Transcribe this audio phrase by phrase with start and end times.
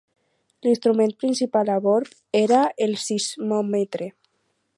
[0.67, 4.11] L'instrument principal a bord era el sismòmetre.